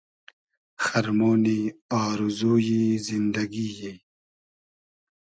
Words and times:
خئرمۉنی 0.83 1.59
آرزو 2.05 2.53
یی 2.67 2.83
زیندئگی 3.05 3.67
یی 3.77 3.93